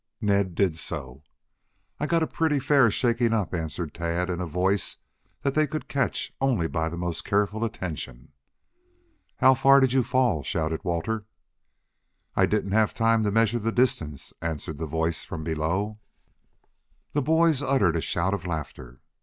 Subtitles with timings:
[0.19, 1.21] Ned did so.
[1.99, 4.97] "I got a pretty fair shaking up," answered Tad, in a voice
[5.43, 8.31] that they could catch only by the most careful attention.
[9.35, 11.27] "How far did you fall?" shouted Walter.
[12.35, 15.99] "I didn't have time to measure the distance," answered the voice from below.
[17.13, 19.01] The boys uttered a shout of laughter.